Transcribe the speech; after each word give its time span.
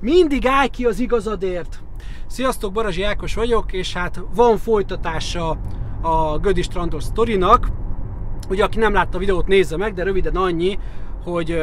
Mindig 0.00 0.46
állj 0.46 0.68
ki 0.68 0.84
az 0.84 1.00
igazadért! 1.00 1.82
Sziasztok, 2.26 2.72
Barazsi 2.72 3.02
Ákos 3.02 3.34
vagyok, 3.34 3.72
és 3.72 3.92
hát 3.92 4.20
van 4.34 4.56
folytatása 4.56 5.56
a 6.02 6.38
Gödi 6.38 6.62
Strandos 6.62 7.02
sztorinak. 7.04 7.68
Ugye, 8.48 8.64
aki 8.64 8.78
nem 8.78 8.92
látta 8.92 9.16
a 9.16 9.20
videót, 9.20 9.46
nézze 9.46 9.76
meg, 9.76 9.94
de 9.94 10.02
röviden 10.02 10.36
annyi, 10.36 10.78
hogy 11.24 11.58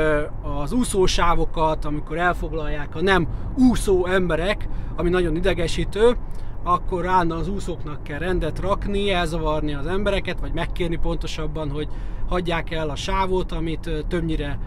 az 0.61 0.71
úszósávokat, 0.71 1.85
amikor 1.85 2.17
elfoglalják 2.17 2.95
a 2.95 3.01
nem 3.01 3.27
úszó 3.57 4.05
emberek, 4.05 4.67
ami 4.95 5.09
nagyon 5.09 5.35
idegesítő, 5.35 6.17
akkor 6.63 7.05
állna 7.05 7.35
az 7.35 7.47
úszóknak 7.47 8.03
kell 8.03 8.19
rendet 8.19 8.59
rakni, 8.59 9.11
elzavarni 9.11 9.73
az 9.73 9.87
embereket, 9.87 10.39
vagy 10.39 10.53
megkérni 10.53 10.95
pontosabban, 10.95 11.69
hogy 11.69 11.87
hagyják 12.29 12.71
el 12.71 12.89
a 12.89 12.95
sávot, 12.95 13.51
amit 13.51 14.05
többnyire 14.07 14.59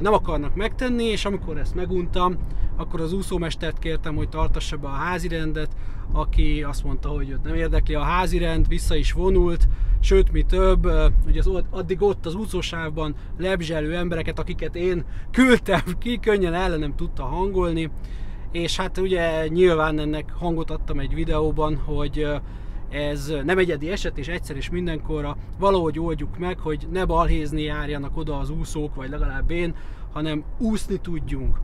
nem 0.00 0.12
akarnak 0.12 0.54
megtenni, 0.54 1.04
és 1.04 1.24
amikor 1.24 1.58
ezt 1.58 1.74
meguntam, 1.74 2.36
akkor 2.76 3.00
az 3.00 3.12
úszómestert 3.12 3.78
kértem, 3.78 4.16
hogy 4.16 4.28
tartassa 4.28 4.76
be 4.76 4.86
a 4.86 4.90
házi 4.90 5.28
rendet, 5.28 5.76
aki 6.12 6.62
azt 6.62 6.84
mondta, 6.84 7.08
hogy 7.08 7.30
őt 7.30 7.42
nem 7.42 7.54
érdekli. 7.54 7.94
A 7.94 8.02
házi 8.02 8.38
rend, 8.38 8.68
vissza 8.68 8.96
is 8.96 9.12
vonult, 9.12 9.68
sőt, 10.00 10.32
mi 10.32 10.42
több, 10.42 10.86
ugye 11.26 11.40
az, 11.44 11.64
addig 11.70 12.02
ott 12.02 12.26
az 12.26 12.34
úszósávban 12.34 13.14
lebzselő 13.38 13.96
embereket, 13.96 14.38
akiket 14.38 14.76
én 14.76 15.04
küldtem 15.30 15.82
ki, 15.98 16.18
könnyen 16.18 16.54
ellenem 16.54 16.96
tudta 16.96 17.22
hangolni, 17.22 17.90
és 18.52 18.76
hát 18.76 18.98
ugye 18.98 19.48
nyilván 19.48 19.98
ennek 19.98 20.32
hangot 20.38 20.70
adtam 20.70 20.98
egy 20.98 21.14
videóban, 21.14 21.76
hogy 21.76 22.26
ez 22.94 23.32
nem 23.44 23.58
egyedi 23.58 23.90
eset, 23.90 24.18
és 24.18 24.28
egyszer 24.28 24.56
és 24.56 24.70
mindenkorra 24.70 25.36
valahogy 25.58 25.98
oldjuk 25.98 26.38
meg, 26.38 26.58
hogy 26.58 26.86
ne 26.92 27.04
balhézni 27.04 27.62
járjanak 27.62 28.16
oda 28.16 28.38
az 28.38 28.50
úszók, 28.50 28.94
vagy 28.94 29.10
legalább 29.10 29.50
én, 29.50 29.74
hanem 30.12 30.44
úszni 30.58 31.00
tudjunk. 31.00 31.60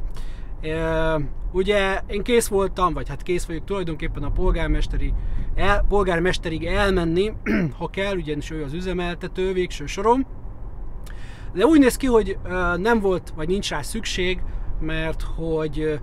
E, 0.61 1.21
ugye 1.53 2.01
én 2.07 2.23
kész 2.23 2.49
voltam, 2.49 2.93
vagy 2.93 3.09
hát 3.09 3.23
kész 3.23 3.45
vagyok 3.45 3.65
tulajdonképpen 3.65 4.23
a 4.23 4.31
polgármesteri, 4.31 5.13
el, 5.55 5.85
polgármesterig 5.89 6.65
elmenni, 6.65 7.33
ha 7.79 7.89
kell, 7.89 8.17
ugyanis 8.17 8.51
ő 8.51 8.63
az 8.63 8.73
üzemeltető 8.73 9.53
végső 9.53 9.87
sorom. 9.87 10.27
De 11.53 11.65
úgy 11.65 11.81
néz 11.81 11.97
ki, 11.97 12.07
hogy 12.07 12.39
nem 12.77 13.01
volt, 13.01 13.33
vagy 13.37 13.49
nincs 13.49 13.71
rá 13.71 13.83
szükség, 13.83 14.43
mert 14.81 15.23
hogy 15.23 16.01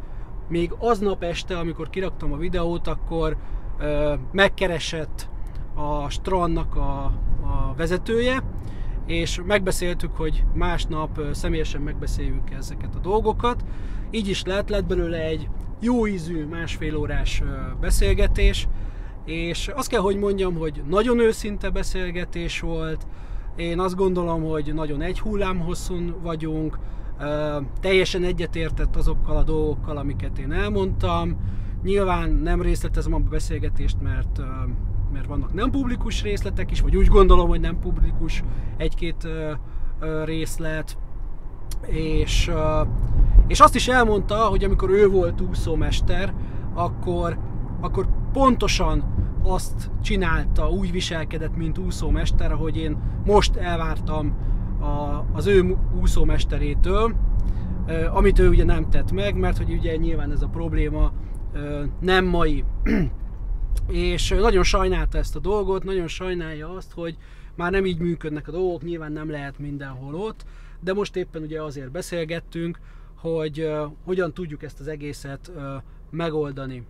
még 0.49 0.71
aznap 0.77 1.23
este, 1.23 1.57
amikor 1.57 1.89
kiraktam 1.89 2.33
a 2.33 2.37
videót, 2.37 2.87
akkor 2.87 3.37
megkeresett 4.31 5.29
a 5.75 6.09
strandnak 6.09 6.75
a, 6.75 7.03
a 7.41 7.73
vezetője, 7.77 8.43
és 9.05 9.41
megbeszéltük, 9.45 10.15
hogy 10.15 10.43
másnap 10.53 11.19
személyesen 11.31 11.81
megbeszéljük 11.81 12.49
ezeket 12.57 12.95
a 12.95 12.99
dolgokat. 12.99 13.63
Így 14.11 14.27
is 14.27 14.43
lett, 14.43 14.69
lett 14.69 14.85
belőle 14.85 15.23
egy 15.23 15.49
jó 15.79 16.07
ízű 16.07 16.45
másfél 16.45 16.95
órás 16.95 17.43
beszélgetés, 17.79 18.67
és 19.25 19.67
azt 19.67 19.89
kell, 19.89 20.01
hogy 20.01 20.17
mondjam, 20.17 20.55
hogy 20.55 20.83
nagyon 20.89 21.19
őszinte 21.19 21.69
beszélgetés 21.69 22.59
volt, 22.59 23.07
én 23.55 23.79
azt 23.79 23.95
gondolom, 23.95 24.43
hogy 24.43 24.73
nagyon 24.73 25.01
egy 25.01 25.19
hullám 25.19 25.59
hosszún 25.59 26.15
vagyunk, 26.21 26.79
teljesen 27.79 28.23
egyetértett 28.23 28.95
azokkal 28.95 29.37
a 29.37 29.43
dolgokkal, 29.43 29.97
amiket 29.97 30.37
én 30.37 30.51
elmondtam, 30.51 31.37
Nyilván 31.83 32.29
nem 32.29 32.61
részletezem 32.61 33.13
a 33.13 33.19
beszélgetést, 33.19 34.01
mert, 34.01 34.41
mert 35.13 35.27
vannak 35.27 35.53
nem 35.53 35.71
publikus 35.71 36.21
részletek 36.21 36.71
is, 36.71 36.81
vagy 36.81 36.95
úgy 36.95 37.07
gondolom, 37.07 37.47
hogy 37.47 37.59
nem 37.59 37.79
publikus 37.79 38.43
egy-két 38.77 39.27
részlet. 40.25 40.97
És, 41.87 42.51
és 43.47 43.59
azt 43.59 43.75
is 43.75 43.87
elmondta, 43.87 44.35
hogy 44.35 44.63
amikor 44.63 44.89
ő 44.89 45.07
volt 45.07 45.41
úszómester, 45.41 46.33
akkor, 46.73 47.37
akkor 47.81 48.07
pontosan 48.33 49.03
azt 49.43 49.91
csinálta, 50.01 50.69
úgy 50.69 50.91
viselkedett, 50.91 51.55
mint 51.55 51.77
úszómester, 51.77 52.51
ahogy 52.51 52.77
én 52.77 52.97
most 53.25 53.55
elvártam 53.55 54.35
a, 54.79 55.23
az 55.33 55.45
ő 55.45 55.77
úszómesterétől, 56.01 57.15
amit 58.13 58.39
ő 58.39 58.49
ugye 58.49 58.63
nem 58.63 58.89
tett 58.89 59.11
meg, 59.11 59.35
mert 59.35 59.57
hogy 59.57 59.71
ugye 59.71 59.95
nyilván 59.95 60.31
ez 60.31 60.41
a 60.41 60.47
probléma 60.47 61.11
nem 61.99 62.25
mai. 62.25 62.63
és 63.87 64.29
nagyon 64.29 64.63
sajnálta 64.63 65.17
ezt 65.17 65.35
a 65.35 65.39
dolgot, 65.39 65.83
nagyon 65.83 66.07
sajnálja 66.07 66.73
azt, 66.73 66.91
hogy 66.91 67.17
már 67.55 67.71
nem 67.71 67.85
így 67.85 67.99
működnek 67.99 68.47
a 68.47 68.51
dolgok, 68.51 68.83
nyilván 68.83 69.11
nem 69.11 69.29
lehet 69.29 69.59
mindenhol 69.59 70.15
ott, 70.15 70.45
de 70.79 70.93
most 70.93 71.15
éppen 71.15 71.41
ugye 71.41 71.61
azért 71.61 71.91
beszélgettünk, 71.91 72.79
hogy 73.15 73.71
hogyan 74.05 74.33
tudjuk 74.33 74.63
ezt 74.63 74.79
az 74.79 74.87
egészet 74.87 75.51
megoldani. 76.09 76.85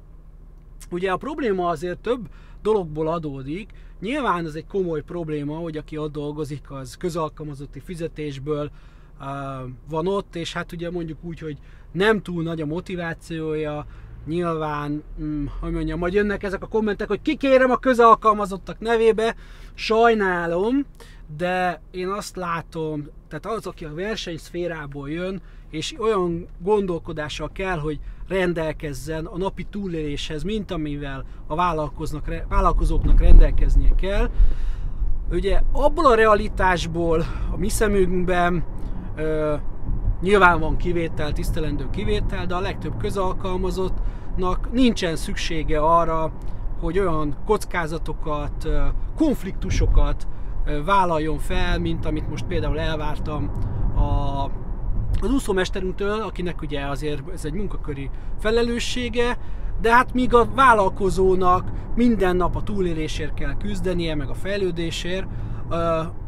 Ugye 0.91 1.11
a 1.11 1.17
probléma 1.17 1.67
azért 1.67 1.99
több 1.99 2.29
dologból 2.61 3.07
adódik. 3.07 3.71
Nyilván 3.99 4.45
ez 4.45 4.55
egy 4.55 4.67
komoly 4.67 5.01
probléma, 5.01 5.55
hogy 5.55 5.77
aki 5.77 5.97
ott 5.97 6.11
dolgozik, 6.11 6.71
az 6.71 6.95
közalkalmazotti 6.95 7.79
fizetésből 7.79 8.71
van 9.89 10.07
ott, 10.07 10.35
és 10.35 10.53
hát 10.53 10.71
ugye 10.71 10.91
mondjuk 10.91 11.23
úgy, 11.23 11.39
hogy 11.39 11.57
nem 11.91 12.21
túl 12.21 12.43
nagy 12.43 12.61
a 12.61 12.65
motivációja, 12.65 13.85
nyilván, 14.27 15.03
hm, 15.17 15.45
hogy 15.59 15.71
mondjam, 15.71 15.99
majd 15.99 16.13
jönnek 16.13 16.43
ezek 16.43 16.63
a 16.63 16.67
kommentek, 16.67 17.07
hogy 17.07 17.21
kikérem 17.21 17.71
a 17.71 17.77
közalkalmazottak 17.77 18.79
nevébe, 18.79 19.35
sajnálom, 19.73 20.85
de 21.37 21.81
én 21.91 22.07
azt 22.07 22.35
látom, 22.35 23.07
tehát 23.29 23.57
az, 23.57 23.67
aki 23.67 23.85
a 23.85 23.93
versenyszférából 23.93 25.09
jön, 25.09 25.41
és 25.69 25.95
olyan 25.99 26.47
gondolkodással 26.59 27.49
kell, 27.53 27.77
hogy 27.77 27.99
rendelkezzen 28.27 29.25
a 29.25 29.37
napi 29.37 29.63
túléléshez, 29.63 30.43
mint 30.43 30.71
amivel 30.71 31.25
a 31.47 31.55
vállalkozóknak 32.49 33.19
rendelkeznie 33.19 33.95
kell. 33.95 34.29
Ugye 35.31 35.61
abból 35.71 36.05
a 36.05 36.15
realitásból 36.15 37.25
a 37.51 37.57
mi 37.57 37.69
szemünkben 37.69 38.63
ö, 39.15 39.55
nyilván 40.21 40.59
van 40.59 40.77
kivétel, 40.77 41.31
tisztelendő 41.31 41.89
kivétel, 41.89 42.45
de 42.45 42.55
a 42.55 42.59
legtöbb 42.59 42.97
közalkalmazott 42.97 43.97
nak 44.37 44.71
nincsen 44.71 45.15
szüksége 45.15 45.79
arra, 45.79 46.31
hogy 46.79 46.99
olyan 46.99 47.35
kockázatokat, 47.45 48.67
konfliktusokat 49.15 50.27
vállaljon 50.85 51.37
fel, 51.37 51.79
mint 51.79 52.05
amit 52.05 52.29
most 52.29 52.45
például 52.45 52.79
elvártam 52.79 53.51
a, 53.95 54.43
az 55.21 55.31
úszómesterünktől, 55.31 56.21
akinek 56.21 56.61
ugye 56.61 56.85
azért 56.85 57.29
ez 57.33 57.45
egy 57.45 57.53
munkaköri 57.53 58.09
felelőssége, 58.39 59.37
de 59.81 59.93
hát 59.93 60.13
míg 60.13 60.33
a 60.33 60.47
vállalkozónak 60.55 61.71
minden 61.95 62.35
nap 62.35 62.55
a 62.55 62.63
túlélésért 62.63 63.33
kell 63.33 63.57
küzdenie, 63.57 64.15
meg 64.15 64.29
a 64.29 64.33
fejlődésért, 64.33 65.27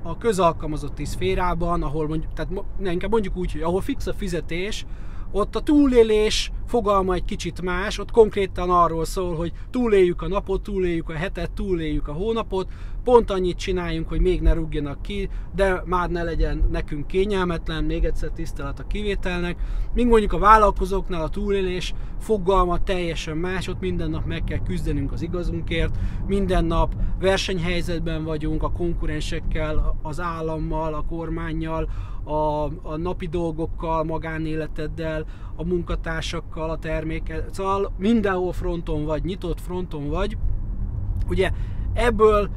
a 0.04 0.18
közalkalmazotti 0.18 1.06
szférában, 1.06 1.84
ahol 1.84 2.08
mondjuk, 2.08 2.34
tehát 2.34 2.52
inkább 2.84 3.12
mondjuk 3.12 3.38
úgy, 3.38 3.52
hogy 3.52 3.62
ahol 3.62 3.82
fix 3.82 4.08
a 4.08 4.14
fizetés, 4.14 4.86
ott 5.32 5.56
a 5.56 5.62
túlélés 5.62 6.52
fogalma 6.70 7.14
egy 7.14 7.26
kicsit 7.26 7.62
más, 7.62 8.00
ott 8.00 8.12
konkrétan 8.12 8.70
arról 8.70 9.06
szól, 9.06 9.36
hogy 9.36 9.52
túléljük 9.70 10.22
a 10.22 10.28
napot, 10.28 10.64
túléljük 10.64 11.10
a 11.10 11.14
hetet, 11.14 11.52
túléljük 11.52 12.08
a 12.08 12.14
hónapot, 12.14 12.68
pont 13.04 13.32
annyit 13.32 13.58
csináljunk, 13.58 14.08
hogy 14.08 14.22
még 14.22 14.42
ne 14.42 14.54
rúgjanak 14.54 15.02
ki, 15.02 15.30
de 15.56 15.84
már 15.86 16.10
ne 16.10 16.24
legyen 16.24 16.68
nekünk 16.72 17.08
kényelmetlen, 17.08 17.84
még 17.84 18.06
egyszer 18.06 18.30
tisztelet 18.30 18.80
a 18.80 18.88
kivételnek. 18.88 19.58
Míg 19.94 20.08
mondjuk 20.08 20.34
a 20.34 20.40
vállalkozóknál 20.40 21.22
a 21.22 21.30
túlélés 21.30 21.94
fogalma 22.20 22.84
teljesen 22.84 23.38
más, 23.38 23.68
ott 23.68 23.80
minden 23.80 24.10
nap 24.10 24.26
meg 24.26 24.44
kell 24.44 24.64
küzdenünk 24.64 25.12
az 25.12 25.22
igazunkért, 25.22 25.98
minden 26.28 26.66
nap 26.66 26.96
versenyhelyzetben 27.20 28.24
vagyunk 28.24 28.64
a 28.64 28.72
konkurensekkel, 28.72 29.96
az 30.02 30.20
állammal, 30.20 30.94
a 30.94 31.06
kormányjal, 31.10 31.90
a, 32.24 32.64
a 32.64 32.98
napi 32.98 33.28
dolgokkal, 33.28 34.04
magánéleteddel, 34.04 35.26
a 35.60 35.64
munkatársakkal, 35.64 36.70
a 36.70 36.78
termékkel, 36.78 37.44
szóval 37.52 37.92
mindenhol 37.98 38.52
fronton 38.52 39.06
vagy, 39.06 39.24
nyitott 39.24 39.62
fronton 39.62 40.10
vagy. 40.10 40.38
Ugye 41.28 41.52
ebből 41.94 42.50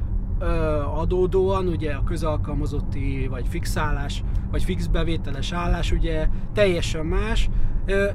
adódóan 0.95 1.67
ugye 1.67 1.93
a 1.93 2.05
közalkalmazotti 2.05 3.27
vagy 3.31 3.47
fixálás, 3.49 4.23
vagy 4.51 4.65
fix 4.65 4.87
bevételes 4.87 5.53
állás 5.53 5.93
ugye 5.93 6.29
teljesen 6.53 7.07
más. 7.07 7.49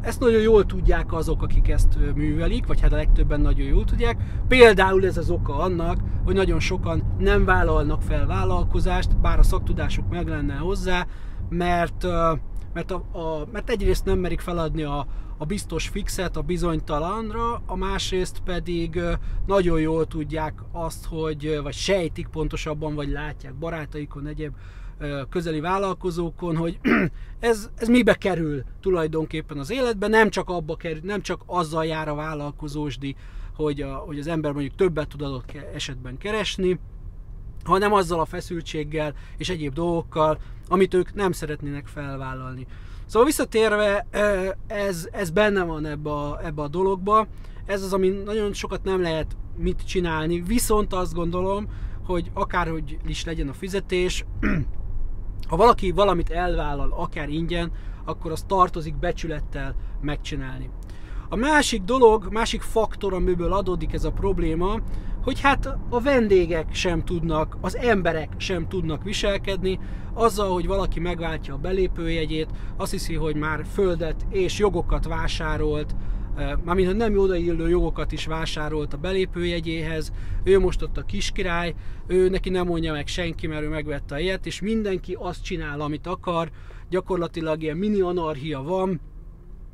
Ezt 0.02 0.20
nagyon 0.20 0.42
jól 0.42 0.66
tudják 0.66 1.14
azok, 1.14 1.42
akik 1.42 1.70
ezt 1.70 1.98
művelik, 2.16 2.68
vagy 2.68 2.82
hát 2.82 2.94
a 2.94 2.96
legtöbben 2.96 3.42
nagyon 3.42 3.68
jól 3.68 3.84
tudják. 3.84 4.24
Például 4.48 5.06
ez 5.06 5.18
az 5.18 5.30
oka 5.30 5.58
annak, 5.58 5.98
hogy 6.26 6.36
nagyon 6.36 6.60
sokan 6.60 7.04
nem 7.20 7.46
vállalnak 7.46 8.02
fel 8.02 8.26
vállalkozást, 8.26 9.18
bár 9.18 9.40
a 9.40 9.44
szaktudásuk 9.44 10.10
meg 10.10 10.28
lenne 10.28 10.56
hozzá, 10.56 11.08
mert, 11.50 12.08
mert, 12.78 12.92
a, 12.92 13.04
a, 13.12 13.48
mert 13.52 13.70
egyrészt 13.70 14.06
nem 14.06 14.20
merik 14.20 14.40
feladni 14.40 14.84
a, 14.84 15.08
a 15.38 15.46
biztos 15.46 15.88
fixet 15.88 16.38
a 16.38 16.42
bizonytalanra, 16.42 17.62
a 17.66 17.76
másrészt 17.76 18.40
pedig 18.46 19.02
nagyon 19.48 19.80
jól 19.80 20.06
tudják 20.06 20.54
azt, 20.72 21.06
hogy, 21.06 21.60
vagy 21.64 21.74
sejtik 21.74 22.28
pontosabban, 22.28 22.96
vagy 22.96 23.10
látják 23.10 23.54
barátaikon, 23.54 24.28
egyéb 24.28 24.54
közeli 25.30 25.60
vállalkozókon, 25.60 26.56
hogy 26.56 26.80
ez, 27.40 27.70
ez 27.76 27.88
mibe 27.88 28.14
kerül 28.14 28.64
tulajdonképpen 28.82 29.58
az 29.58 29.72
életben, 29.72 30.10
nem 30.10 30.30
csak 30.30 30.50
abba 30.50 30.76
kerül, 30.76 31.02
nem 31.04 31.22
csak 31.22 31.42
azzal 31.46 31.86
jár 31.86 32.08
a 32.08 32.16
vállalkozósdi, 32.16 33.16
hogy, 33.56 33.82
a, 33.82 33.96
hogy 33.96 34.20
az 34.20 34.28
ember 34.28 34.52
mondjuk 34.52 34.76
többet 34.76 35.08
tud 35.08 35.22
adott 35.22 35.52
esetben 35.74 36.18
keresni, 36.18 36.80
hanem 37.68 37.94
azzal 37.94 38.20
a 38.20 38.26
feszültséggel 38.26 39.14
és 39.38 39.50
egyéb 39.50 39.74
dolgokkal, 39.74 40.40
amit 40.68 40.94
ők 40.94 41.14
nem 41.14 41.32
szeretnének 41.32 41.88
felvállalni. 41.88 42.68
Szóval 43.06 43.28
visszatérve, 43.28 44.08
ez, 44.68 45.08
ez 45.12 45.30
benne 45.30 45.64
van 45.64 45.86
ebbe 45.86 46.10
a, 46.10 46.40
ebbe 46.46 46.62
a 46.62 46.68
dologba, 46.68 47.28
ez 47.66 47.84
az, 47.84 47.94
ami 47.94 48.08
nagyon 48.10 48.54
sokat 48.54 48.84
nem 48.84 49.02
lehet 49.02 49.36
mit 49.58 49.86
csinálni, 49.86 50.42
viszont 50.42 50.94
azt 50.94 51.14
gondolom, 51.14 51.68
hogy 52.06 52.32
akárhogy 52.34 52.98
is 53.08 53.26
legyen 53.26 53.50
a 53.50 53.54
fizetés, 53.54 54.26
ha 55.50 55.56
valaki 55.56 55.92
valamit 55.92 56.30
elvállal, 56.30 56.94
akár 56.98 57.30
ingyen, 57.30 57.72
akkor 58.06 58.32
az 58.32 58.44
tartozik 58.48 58.96
becsülettel 58.96 59.76
megcsinálni. 60.02 60.70
A 61.30 61.36
másik 61.36 61.82
dolog, 61.82 62.28
másik 62.32 62.62
faktor, 62.62 63.14
amiből 63.14 63.54
adódik 63.54 63.94
ez 63.94 64.04
a 64.04 64.12
probléma, 64.12 64.80
hogy 65.28 65.42
hát 65.42 65.78
a 65.90 66.02
vendégek 66.02 66.74
sem 66.74 67.04
tudnak, 67.04 67.58
az 67.62 67.76
emberek 67.76 68.30
sem 68.38 68.68
tudnak 68.68 69.04
viselkedni, 69.04 69.80
azzal, 70.14 70.54
hogy 70.54 70.68
valaki 70.68 71.00
megváltja 71.00 71.54
a 71.54 71.58
belépőjegyét, 71.58 72.50
azt 72.78 72.92
hiszi, 72.92 73.14
hogy 73.14 73.36
már 73.36 73.66
földet 73.74 74.26
és 74.30 74.58
jogokat 74.60 75.06
vásárolt, 75.06 75.96
mármint 76.64 76.98
nem 76.98 77.18
odaillő 77.18 77.70
jogokat 77.70 78.12
is 78.12 78.26
vásárolt 78.26 78.94
a 78.94 78.98
belépőjegyéhez, 78.98 80.12
ő 80.44 80.60
most 80.60 80.82
ott 80.82 80.98
a 80.98 81.06
kiskirály, 81.06 81.76
ő 82.08 82.30
neki 82.30 82.50
nem 82.50 82.66
mondja 82.66 82.92
meg 82.92 83.08
senki, 83.08 83.48
mert 83.48 83.64
ő 83.64 83.70
megvette 83.70 84.16
a 84.16 84.20
ilyet, 84.20 84.46
és 84.46 84.62
mindenki 84.62 85.16
azt 85.20 85.44
csinál, 85.44 85.82
amit 85.82 86.08
akar, 86.08 86.50
gyakorlatilag 86.90 87.62
ilyen 87.62 87.78
mini 87.78 88.00
anarchia 88.00 88.62
van, 88.62 89.00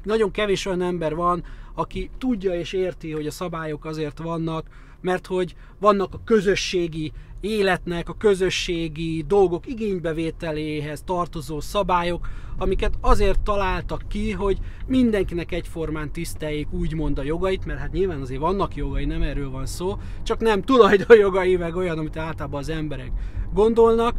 nagyon 0.04 0.32
kevés 0.32 0.66
olyan 0.66 0.82
ember 0.82 1.16
van, 1.16 1.44
aki 1.74 2.10
tudja 2.18 2.54
és 2.54 2.74
érti, 2.74 3.12
hogy 3.12 3.28
a 3.28 3.32
szabályok 3.32 3.86
azért 3.86 4.20
vannak, 4.20 4.68
mert 5.04 5.28
hogy 5.28 5.56
vannak 5.80 6.14
a 6.14 6.22
közösségi 6.26 7.12
életnek, 7.42 8.10
a 8.10 8.18
közösségi 8.18 9.24
dolgok 9.28 9.68
igénybevételéhez 9.68 11.04
tartozó 11.06 11.60
szabályok, 11.60 12.28
amiket 12.58 12.94
azért 13.02 13.40
találtak 13.40 14.02
ki, 14.08 14.32
hogy 14.32 14.58
mindenkinek 14.88 15.52
egyformán 15.52 16.12
tiszteljék 16.12 16.72
úgymond 16.72 17.18
a 17.18 17.24
jogait, 17.24 17.66
mert 17.66 17.80
hát 17.80 17.92
nyilván 17.92 18.22
azért 18.22 18.40
vannak 18.40 18.76
jogai, 18.76 19.06
nem 19.06 19.22
erről 19.22 19.50
van 19.50 19.66
szó, 19.66 19.98
csak 20.24 20.40
nem 20.40 20.62
tulajdonjogai, 20.62 21.56
meg 21.56 21.76
olyan, 21.76 21.98
amit 21.98 22.18
általában 22.18 22.60
az 22.60 22.70
emberek 22.70 23.12
gondolnak, 23.54 24.16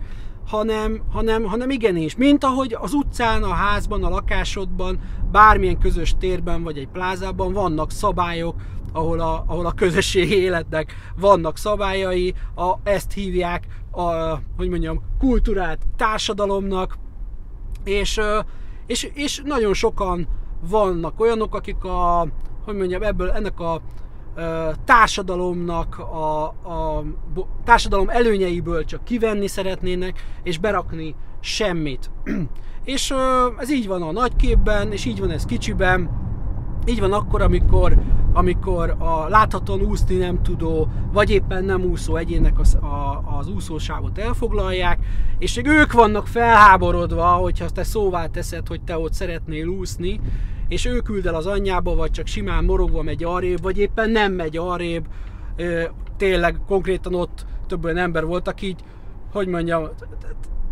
hanem, 0.46 1.00
hanem, 1.12 1.44
hanem 1.44 1.70
igenis, 1.70 2.16
mint 2.16 2.44
ahogy 2.44 2.76
az 2.80 2.92
utcán, 2.92 3.42
a 3.42 3.52
házban, 3.52 4.04
a 4.04 4.08
lakásodban, 4.08 5.00
bármilyen 5.32 5.78
közös 5.78 6.14
térben 6.18 6.62
vagy 6.62 6.78
egy 6.78 6.88
plázában 6.88 7.52
vannak 7.52 7.90
szabályok, 7.90 8.54
ahol 8.94 9.20
a, 9.20 9.44
ahol 9.46 9.66
a 9.66 9.72
közösségi 9.72 10.40
életnek 10.40 10.94
vannak 11.16 11.58
szabályai, 11.58 12.34
a, 12.54 12.74
ezt 12.82 13.12
hívják 13.12 13.66
a, 13.90 14.34
hogy 14.56 14.68
mondjam, 14.68 15.00
kultúrát 15.18 15.78
társadalomnak, 15.96 16.98
és, 17.84 18.20
és, 18.86 19.10
és 19.14 19.42
nagyon 19.44 19.74
sokan 19.74 20.28
vannak 20.68 21.20
olyanok, 21.20 21.54
akik 21.54 21.84
a, 21.84 22.28
hogy 22.64 22.76
mondjam, 22.76 23.02
ebből 23.02 23.30
ennek 23.30 23.60
a 23.60 23.80
társadalomnak 24.84 25.98
a, 25.98 26.44
a 26.44 27.04
társadalom 27.64 28.08
előnyeiből 28.08 28.84
csak 28.84 29.04
kivenni 29.04 29.46
szeretnének, 29.46 30.24
és 30.42 30.58
berakni 30.58 31.14
semmit. 31.40 32.10
és 32.84 33.14
ez 33.58 33.70
így 33.70 33.86
van 33.86 34.02
a 34.02 34.12
nagyképben, 34.12 34.92
és 34.92 35.04
így 35.04 35.20
van 35.20 35.30
ez 35.30 35.44
kicsiben, 35.44 36.10
így 36.86 37.00
van 37.00 37.12
akkor, 37.12 37.42
amikor, 37.42 37.98
amikor 38.34 38.94
a 38.98 39.28
láthatóan 39.28 39.80
úszni 39.80 40.16
nem 40.16 40.42
tudó, 40.42 40.88
vagy 41.12 41.30
éppen 41.30 41.64
nem 41.64 41.82
úszó 41.82 42.16
egyének 42.16 42.58
az, 42.58 42.74
a, 42.74 43.22
az 43.38 43.48
úszósávot 43.48 44.18
elfoglalják, 44.18 44.98
és 45.38 45.60
ők 45.64 45.92
vannak 45.92 46.26
felháborodva, 46.26 47.24
hogyha 47.24 47.70
te 47.70 47.84
szóvá 47.84 48.26
teszed, 48.26 48.68
hogy 48.68 48.82
te 48.82 48.98
ott 48.98 49.12
szeretnél 49.12 49.66
úszni, 49.66 50.20
és 50.68 50.84
ő 50.84 51.00
küld 51.00 51.26
el 51.26 51.34
az 51.34 51.46
anyjába, 51.46 51.94
vagy 51.94 52.10
csak 52.10 52.26
simán 52.26 52.64
morogva 52.64 53.02
megy 53.02 53.24
arrébb, 53.24 53.62
vagy 53.62 53.78
éppen 53.78 54.10
nem 54.10 54.32
megy 54.32 54.56
arrébb. 54.56 55.04
Tényleg 56.16 56.60
konkrétan 56.66 57.14
ott 57.14 57.46
több 57.66 57.84
olyan 57.84 57.96
ember 57.96 58.24
volt, 58.24 58.48
aki 58.48 58.66
így, 58.66 58.80
hogy 59.32 59.46
mondjam, 59.46 59.88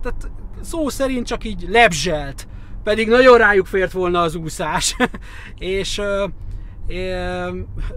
tehát 0.03 0.31
szó 0.61 0.88
szerint 0.88 1.26
csak 1.26 1.44
így 1.44 1.67
lebzselt, 1.69 2.47
pedig 2.82 3.08
nagyon 3.08 3.38
rájuk 3.38 3.67
fért 3.67 3.93
volna 3.93 4.20
az 4.20 4.35
úszás. 4.35 4.97
és 5.58 6.00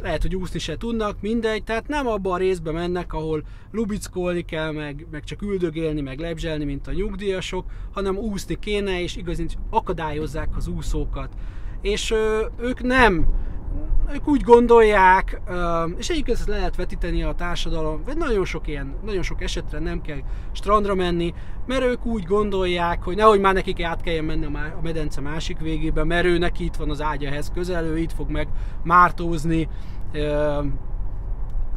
lehet, 0.01 0.21
hogy 0.21 0.35
úszni 0.35 0.59
se 0.59 0.77
tudnak, 0.77 1.21
mindegy, 1.21 1.63
tehát 1.63 1.87
nem 1.87 2.07
abba 2.07 2.33
a 2.33 2.37
részbe 2.37 2.71
mennek, 2.71 3.13
ahol 3.13 3.43
lubickolni 3.71 4.41
kell, 4.41 4.71
meg, 4.71 5.07
meg 5.11 5.23
csak 5.23 5.41
üldögélni, 5.41 6.01
meg 6.01 6.19
lebzselni, 6.19 6.63
mint 6.63 6.87
a 6.87 6.93
nyugdíjasok, 6.93 7.65
hanem 7.93 8.17
úszni 8.17 8.59
kéne, 8.59 9.01
és 9.01 9.15
igazán 9.15 9.49
akadályozzák 9.69 10.55
az 10.55 10.67
úszókat. 10.67 11.33
És 11.81 12.13
ők 12.59 12.81
nem, 12.81 13.27
ők 14.13 14.27
úgy 14.27 14.41
gondolják, 14.41 15.41
és 15.97 16.09
egyébként 16.09 16.37
ezt 16.37 16.47
lehet 16.47 16.75
vetíteni 16.75 17.23
a 17.23 17.33
társadalom, 17.33 18.01
vagy 18.05 18.17
nagyon 18.17 18.45
sok 18.45 18.67
ilyen, 18.67 18.95
nagyon 19.05 19.21
sok 19.21 19.41
esetre 19.41 19.79
nem 19.79 20.01
kell 20.01 20.19
strandra 20.51 20.95
menni, 20.95 21.33
mert 21.65 21.83
ők 21.83 22.05
úgy 22.05 22.23
gondolják, 22.23 23.03
hogy 23.03 23.15
nehogy 23.15 23.39
már 23.39 23.53
nekik 23.53 23.83
át 23.83 24.01
kelljen 24.01 24.23
menni 24.23 24.45
a 24.45 24.79
medence 24.83 25.21
másik 25.21 25.59
végébe, 25.59 26.03
mert 26.03 26.25
ő 26.25 26.37
neki 26.37 26.63
itt 26.63 26.75
van 26.75 26.89
az 26.89 27.01
ágyahez 27.01 27.51
közel, 27.53 27.85
ő 27.85 27.97
itt 27.97 28.13
fog 28.13 28.29
meg 28.29 28.47
mártózni. 28.83 29.67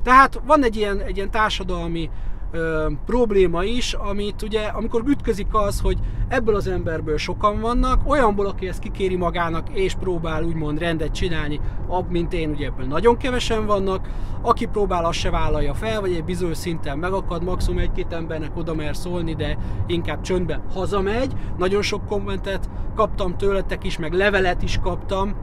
Tehát 0.02 0.40
van 0.46 0.64
egy 0.64 0.76
ilyen, 0.76 1.00
egy 1.00 1.16
ilyen 1.16 1.30
társadalmi 1.30 2.10
ö, 2.50 2.86
probléma 3.06 3.64
is, 3.64 3.92
amit 3.92 4.42
ugye, 4.42 4.60
amikor 4.60 5.02
ütközik 5.06 5.46
az, 5.50 5.80
hogy 5.80 5.98
ebből 6.28 6.54
az 6.54 6.66
emberből 6.66 7.16
sokan 7.16 7.60
vannak, 7.60 8.08
olyanból, 8.08 8.46
aki 8.46 8.68
ezt 8.68 8.78
kikéri 8.78 9.16
magának, 9.16 9.68
és 9.72 9.94
próbál 9.94 10.42
úgymond 10.42 10.78
rendet 10.78 11.12
csinálni, 11.12 11.60
mint 12.08 12.32
én, 12.32 12.50
ugye 12.50 12.66
ebből 12.66 12.86
nagyon 12.86 13.16
kevesen 13.16 13.66
vannak, 13.66 14.08
aki 14.42 14.66
próbál, 14.66 15.04
azt 15.04 15.18
se 15.18 15.30
vállalja 15.30 15.74
fel, 15.74 16.00
vagy 16.00 16.12
egy 16.12 16.24
bizonyos 16.24 16.56
szinten 16.56 16.98
megakad, 16.98 17.44
maximum 17.44 17.78
egy-két 17.78 18.12
embernek 18.12 18.56
oda 18.56 18.74
mer 18.74 18.96
szólni, 18.96 19.34
de 19.34 19.58
inkább 19.86 20.20
csöndbe 20.20 20.60
hazamegy. 20.72 21.32
Nagyon 21.58 21.82
sok 21.82 22.06
kommentet 22.06 22.70
kaptam 22.94 23.36
tőletek 23.36 23.84
is, 23.84 23.98
meg 23.98 24.12
levelet 24.12 24.62
is 24.62 24.78
kaptam, 24.82 25.34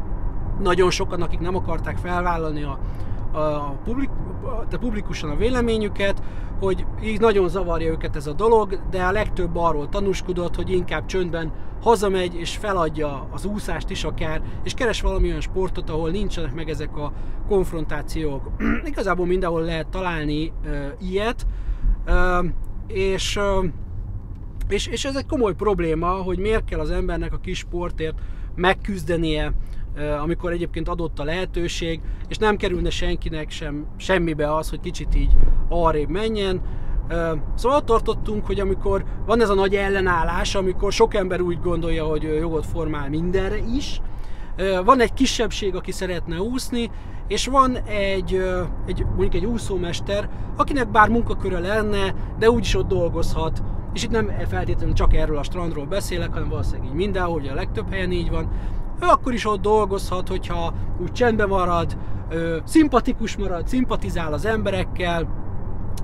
nagyon 0.61 0.89
sokan, 0.89 1.21
akik 1.21 1.39
nem 1.39 1.55
akarták 1.55 1.97
felvállalni 1.97 2.63
a, 2.63 2.79
a, 3.36 3.75
publik, 3.84 4.10
de 4.70 4.77
publikusan 4.77 5.30
a 5.30 5.36
véleményüket, 5.36 6.24
hogy 6.60 6.86
így 7.04 7.20
nagyon 7.20 7.50
zavarja 7.50 7.92
őket 7.92 8.15
ez 8.15 8.27
a 8.27 8.34
dolog, 8.34 8.80
de 8.89 9.04
a 9.04 9.12
legtöbb 9.12 9.56
arról 9.56 9.89
tanúskodott, 9.89 10.56
hogy 10.56 10.70
inkább 10.72 11.06
csöndben 11.06 11.51
hazamegy 11.82 12.36
és 12.36 12.58
feladja 12.58 13.27
az 13.32 13.46
úszást 13.46 13.89
is 13.89 14.04
akár, 14.04 14.42
és 14.63 14.74
keres 14.74 15.01
valami 15.01 15.27
olyan 15.27 15.42
sportot, 15.42 15.89
ahol 15.89 16.10
nincsenek 16.10 16.54
meg 16.54 16.70
ezek 16.70 16.98
a 16.98 17.13
konfrontációk. 17.48 18.51
Igazából 18.92 19.25
mindenhol 19.25 19.62
lehet 19.62 19.88
találni 19.88 20.51
uh, 20.65 20.86
ilyet, 21.10 21.46
uh, 22.08 22.46
és, 22.88 23.36
uh, 23.36 23.65
és, 24.68 24.88
és 24.88 25.06
ez 25.06 25.15
egy 25.15 25.25
komoly 25.25 25.54
probléma, 25.56 26.08
hogy 26.08 26.39
miért 26.39 26.65
kell 26.65 26.80
az 26.80 26.92
embernek 26.92 27.34
a 27.34 27.38
kis 27.38 27.58
sportért 27.58 28.18
megküzdenie, 28.56 29.51
amikor 30.21 30.51
egyébként 30.51 30.89
adott 30.89 31.19
a 31.19 31.23
lehetőség, 31.23 32.01
és 32.27 32.37
nem 32.37 32.55
kerülne 32.55 32.89
senkinek 32.89 33.49
sem 33.49 33.85
semmibe 33.97 34.55
az, 34.55 34.69
hogy 34.69 34.79
kicsit 34.79 35.15
így 35.15 35.31
arrébb 35.69 36.09
menjen. 36.09 36.61
Szóval 37.55 37.77
ott 37.77 37.85
tartottunk, 37.85 38.45
hogy 38.45 38.59
amikor 38.59 39.03
van 39.25 39.41
ez 39.41 39.49
a 39.49 39.53
nagy 39.53 39.75
ellenállás, 39.75 40.55
amikor 40.55 40.91
sok 40.91 41.13
ember 41.13 41.41
úgy 41.41 41.59
gondolja, 41.61 42.05
hogy 42.05 42.23
jogot 42.23 42.65
formál 42.65 43.09
mindenre 43.09 43.57
is, 43.57 44.01
van 44.85 44.99
egy 44.99 45.13
kisebbség, 45.13 45.75
aki 45.75 45.91
szeretne 45.91 46.41
úszni, 46.41 46.89
és 47.27 47.47
van 47.47 47.75
egy, 47.87 48.41
egy 48.85 49.05
mondjuk 49.05 49.33
egy 49.33 49.45
úszómester, 49.45 50.29
akinek 50.55 50.91
bár 50.91 51.09
munkaköre 51.09 51.59
lenne, 51.59 52.15
de 52.39 52.49
úgyis 52.49 52.75
ott 52.75 52.87
dolgozhat. 52.87 53.63
És 53.93 54.03
itt 54.03 54.09
nem 54.09 54.31
feltétlenül 54.47 54.93
csak 54.93 55.13
erről 55.13 55.37
a 55.37 55.43
strandról 55.43 55.85
beszélek, 55.85 56.33
hanem 56.33 56.49
valószínűleg 56.49 56.87
így 56.87 56.95
mindenhol, 56.95 57.39
hogy 57.39 57.47
a 57.47 57.53
legtöbb 57.53 57.89
helyen 57.89 58.11
így 58.11 58.29
van 58.29 58.51
ő 59.01 59.07
akkor 59.07 59.33
is 59.33 59.45
ott 59.45 59.61
dolgozhat, 59.61 60.27
hogyha 60.27 60.73
úgy 61.01 61.11
csendben 61.11 61.47
marad, 61.47 61.97
ö, 62.29 62.57
szimpatikus 62.63 63.37
marad, 63.37 63.67
szimpatizál 63.67 64.33
az 64.33 64.45
emberekkel, 64.45 65.27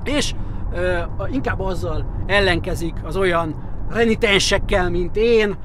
és 0.03 0.33
ö, 0.73 0.97
inkább 1.31 1.59
azzal 1.59 2.05
ellenkezik 2.25 2.95
az 3.03 3.17
olyan 3.17 3.55
renitensekkel, 3.89 4.89
mint 4.89 5.15
én, 5.17 5.55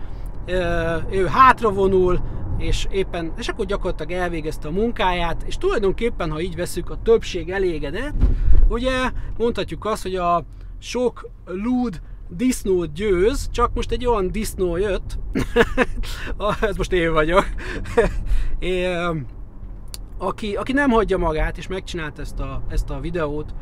ö, 0.46 0.94
ő 1.10 1.26
hátravonul, 1.26 2.20
és 2.58 2.86
éppen, 2.90 3.32
és 3.36 3.48
akkor 3.48 3.66
gyakorlatilag 3.66 4.22
elvégezte 4.22 4.68
a 4.68 4.70
munkáját, 4.70 5.42
és 5.46 5.56
tulajdonképpen, 5.56 6.30
ha 6.30 6.40
így 6.40 6.56
veszük, 6.56 6.90
a 6.90 6.98
többség 7.02 7.50
elégedett, 7.50 8.14
ugye 8.68 9.10
mondhatjuk 9.38 9.84
azt, 9.84 10.02
hogy 10.02 10.14
a 10.14 10.44
sok 10.78 11.30
lúd 11.44 12.00
disznót 12.28 12.92
győz, 12.92 13.50
csak 13.50 13.74
most 13.74 13.90
egy 13.90 14.06
olyan 14.06 14.32
disznó 14.32 14.76
jött, 14.76 15.18
ez 16.60 16.76
most 16.76 16.92
én 16.92 17.12
vagyok, 17.12 17.44
é, 18.58 18.94
aki, 20.18 20.56
aki 20.56 20.72
nem 20.72 20.90
hagyja 20.90 21.18
magát, 21.18 21.58
és 21.58 21.66
megcsinált 21.66 22.18
ezt 22.18 22.40
a, 22.40 22.62
ezt 22.68 22.90
a 22.90 23.00
videót, 23.00 23.54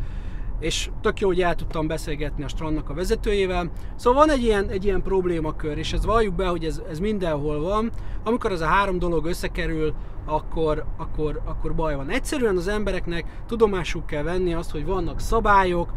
és 0.60 0.90
tök 1.00 1.20
jó, 1.20 1.26
hogy 1.26 1.40
el 1.40 1.54
tudtam 1.54 1.86
beszélgetni 1.86 2.44
a 2.44 2.48
strandnak 2.48 2.90
a 2.90 2.94
vezetőjével. 2.94 3.70
Szóval 3.96 4.26
van 4.26 4.34
egy 4.34 4.42
ilyen, 4.42 4.68
egy 4.68 4.84
ilyen 4.84 5.02
problémakör, 5.02 5.78
és 5.78 5.92
ez 5.92 6.04
valljuk 6.04 6.34
be, 6.34 6.46
hogy 6.46 6.64
ez, 6.64 6.82
ez 6.90 6.98
mindenhol 6.98 7.60
van. 7.60 7.90
Amikor 8.24 8.52
ez 8.52 8.60
a 8.60 8.66
három 8.66 8.98
dolog 8.98 9.24
összekerül, 9.24 9.94
akkor, 10.26 10.84
akkor, 10.96 11.40
akkor 11.44 11.74
baj 11.74 11.96
van. 11.96 12.10
Egyszerűen 12.10 12.56
az 12.56 12.68
embereknek 12.68 13.42
tudomásuk 13.46 14.06
kell 14.06 14.22
venni 14.22 14.54
azt, 14.54 14.70
hogy 14.70 14.84
vannak 14.84 15.20
szabályok, 15.20 15.92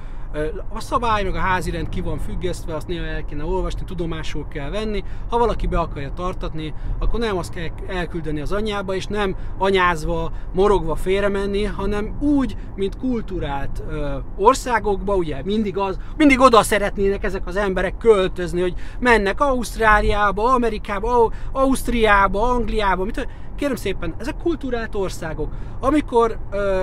a 0.70 0.79
szabály 0.79 1.24
meg 1.24 1.36
a 1.36 1.39
házirend 1.39 1.89
ki 1.89 2.01
van 2.01 2.17
függesztve, 2.17 2.75
azt 2.75 2.88
néha 2.88 3.06
el 3.06 3.25
kéne 3.25 3.44
olvasni, 3.44 3.82
tudomásul 3.86 4.48
kell 4.48 4.70
venni. 4.70 5.03
Ha 5.29 5.38
valaki 5.38 5.67
be 5.67 5.79
akarja 5.79 6.12
tartatni, 6.15 6.74
akkor 7.00 7.20
nem 7.20 7.38
azt 7.38 7.53
kell 7.53 7.67
elküldeni 7.88 8.41
az 8.41 8.51
anyjába, 8.51 8.96
és 8.96 9.06
nem 9.06 9.36
anyázva, 9.58 10.32
morogva 10.53 10.96
félre 10.96 11.27
menni, 11.27 11.63
hanem 11.63 12.17
úgy, 12.20 12.56
mint 12.75 12.98
kulturált 12.98 13.84
ö, 13.89 14.15
országokba, 14.38 15.15
ugye 15.15 15.41
mindig, 15.44 15.77
az, 15.77 15.98
mindig 16.17 16.39
oda 16.39 16.63
szeretnének 16.63 17.24
ezek 17.24 17.48
az 17.48 17.56
emberek 17.56 17.98
költözni, 17.98 18.62
hogy 18.62 18.74
mennek 19.00 19.41
Ausztráliába, 19.41 20.53
Amerikába, 20.53 21.32
Ausztriába, 21.51 22.41
Angliába, 22.41 23.03
mit, 23.03 23.27
kérem 23.56 23.75
szépen, 23.75 24.13
ezek 24.17 24.38
kulturált 24.38 24.96
országok. 24.96 25.51
Amikor 25.79 26.38
ö, 26.51 26.82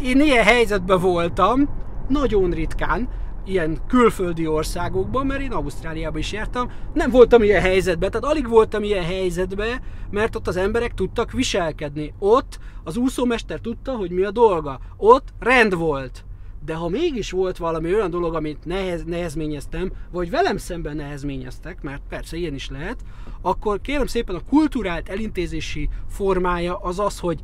én 0.00 0.20
ilyen 0.20 0.44
helyzetben 0.44 1.00
voltam, 1.00 1.68
nagyon 2.12 2.50
ritkán, 2.50 3.08
ilyen 3.44 3.78
külföldi 3.86 4.46
országokban, 4.46 5.26
mert 5.26 5.40
én 5.40 5.52
Ausztráliában 5.52 6.18
is 6.18 6.32
jártam, 6.32 6.70
nem 6.94 7.10
voltam 7.10 7.42
ilyen 7.42 7.60
helyzetben, 7.60 8.10
tehát 8.10 8.26
alig 8.26 8.48
voltam 8.48 8.82
ilyen 8.82 9.04
helyzetben, 9.04 9.80
mert 10.10 10.36
ott 10.36 10.48
az 10.48 10.56
emberek 10.56 10.94
tudtak 10.94 11.32
viselkedni. 11.32 12.14
Ott 12.18 12.58
az 12.84 12.96
úszómester 12.96 13.60
tudta, 13.60 13.92
hogy 13.92 14.10
mi 14.10 14.22
a 14.22 14.30
dolga. 14.30 14.80
Ott 14.96 15.28
rend 15.38 15.74
volt. 15.74 16.24
De 16.64 16.74
ha 16.74 16.88
mégis 16.88 17.30
volt 17.30 17.56
valami 17.56 17.94
olyan 17.94 18.10
dolog, 18.10 18.34
amit 18.34 18.64
nehez, 18.64 19.04
nehezményeztem, 19.04 19.92
vagy 20.10 20.30
velem 20.30 20.56
szemben 20.56 20.96
nehezményeztek, 20.96 21.82
mert 21.82 22.02
persze 22.08 22.36
ilyen 22.36 22.54
is 22.54 22.68
lehet, 22.68 23.00
akkor 23.40 23.80
kérem 23.80 24.06
szépen 24.06 24.34
a 24.34 24.48
kulturált 24.48 25.08
elintézési 25.08 25.88
formája 26.08 26.76
az 26.76 26.98
az, 26.98 27.18
hogy 27.18 27.40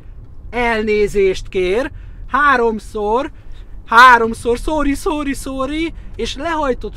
elnézést 0.51 1.49
kér, 1.49 1.91
háromszor, 2.27 3.31
háromszor 3.89 4.57
sorry, 4.59 4.95
sorry, 4.95 5.33
sorry, 5.33 5.93
és 6.17 6.37
lehajtott 6.37 6.95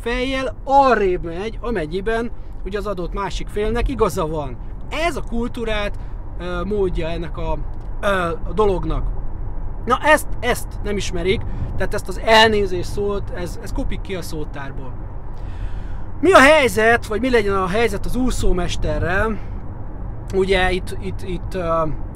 fejjel 0.00 0.56
arrébb 0.64 1.24
megy, 1.24 1.58
amennyiben 1.60 2.30
ugye 2.64 2.78
az 2.78 2.86
adott 2.86 3.12
másik 3.12 3.48
félnek 3.48 3.88
igaza 3.88 4.26
van. 4.26 4.56
Ez 4.90 5.16
a 5.16 5.22
kultúrát 5.28 5.98
módja 6.64 7.08
ennek 7.08 7.36
a, 7.36 7.52
a 8.46 8.52
dolognak. 8.54 9.06
Na 9.84 9.98
ezt, 10.02 10.26
ezt 10.40 10.66
nem 10.82 10.96
ismerik, 10.96 11.40
tehát 11.76 11.94
ezt 11.94 12.08
az 12.08 12.20
elnézés 12.24 12.86
szót, 12.86 13.30
ez, 13.30 13.58
ez 13.62 13.72
kopik 13.72 14.00
ki 14.00 14.14
a 14.14 14.22
szótárból. 14.22 14.92
Mi 16.20 16.32
a 16.32 16.40
helyzet, 16.40 17.06
vagy 17.06 17.20
mi 17.20 17.30
legyen 17.30 17.54
a 17.54 17.66
helyzet 17.66 18.06
az 18.06 18.16
úszómesterrel? 18.16 19.38
Ugye 20.34 20.70
itt, 20.70 20.96
itt, 21.00 21.22
itt 21.22 21.58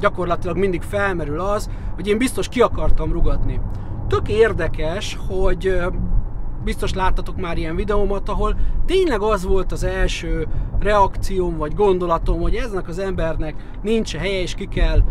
gyakorlatilag 0.00 0.56
mindig 0.56 0.82
felmerül 0.82 1.40
az, 1.40 1.70
hogy 1.94 2.08
én 2.08 2.18
biztos 2.18 2.48
ki 2.48 2.60
akartam 2.60 3.12
rugatni. 3.12 3.60
Tök 4.08 4.28
érdekes, 4.28 5.18
hogy 5.28 5.80
biztos 6.64 6.94
láttatok 6.94 7.36
már 7.36 7.58
ilyen 7.58 7.76
videómat, 7.76 8.28
ahol 8.28 8.56
tényleg 8.86 9.20
az 9.20 9.44
volt 9.44 9.72
az 9.72 9.84
első 9.84 10.46
reakcióm 10.80 11.56
vagy 11.56 11.74
gondolatom, 11.74 12.40
hogy 12.40 12.54
eznek 12.54 12.88
az 12.88 12.98
embernek 12.98 13.54
nincs 13.82 14.16
helye 14.16 14.40
és 14.40 14.54
ki 14.54 14.66
kell 14.66 15.02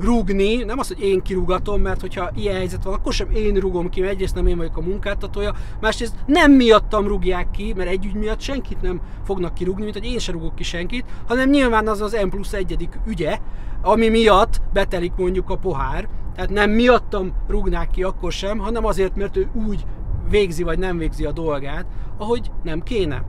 rúgni, 0.00 0.56
nem 0.56 0.78
az, 0.78 0.88
hogy 0.88 1.00
én 1.00 1.22
kirúgatom, 1.22 1.80
mert 1.80 2.00
hogyha 2.00 2.30
ilyen 2.34 2.54
helyzet 2.54 2.84
van, 2.84 2.94
akkor 2.94 3.12
sem 3.12 3.30
én 3.30 3.54
rúgom 3.54 3.88
ki, 3.88 4.00
mert 4.00 4.12
egyrészt 4.12 4.34
nem 4.34 4.46
én 4.46 4.56
vagyok 4.56 4.76
a 4.76 4.80
munkáltatója, 4.80 5.54
másrészt 5.80 6.14
nem 6.26 6.52
miattam 6.52 7.06
rúgják 7.06 7.50
ki, 7.50 7.72
mert 7.76 7.90
egy 7.90 8.12
miatt 8.14 8.40
senkit 8.40 8.82
nem 8.82 9.00
fognak 9.24 9.54
kirúgni, 9.54 9.82
mint 9.82 9.98
hogy 9.98 10.06
én 10.06 10.18
sem 10.18 10.34
rúgok 10.34 10.54
ki 10.54 10.62
senkit, 10.62 11.04
hanem 11.26 11.50
nyilván 11.50 11.88
az 11.88 12.00
az 12.00 12.18
M 12.24 12.28
plusz 12.28 12.52
egyedik 12.52 12.98
ügye, 13.06 13.38
ami 13.84 14.08
miatt 14.08 14.60
betelik 14.72 15.12
mondjuk 15.16 15.50
a 15.50 15.56
pohár, 15.56 16.08
tehát 16.34 16.50
nem 16.50 16.70
miattam 16.70 17.32
rúgnák 17.48 17.90
ki 17.90 18.02
akkor 18.02 18.32
sem, 18.32 18.58
hanem 18.58 18.84
azért, 18.84 19.16
mert 19.16 19.36
ő 19.36 19.50
úgy 19.66 19.84
végzi 20.28 20.62
vagy 20.62 20.78
nem 20.78 20.98
végzi 20.98 21.24
a 21.24 21.32
dolgát, 21.32 21.86
ahogy 22.18 22.50
nem 22.62 22.82
kéne. 22.82 23.24